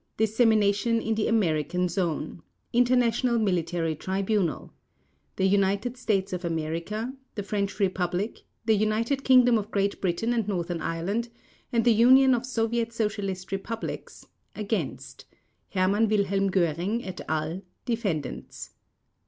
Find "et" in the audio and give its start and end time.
17.05-17.21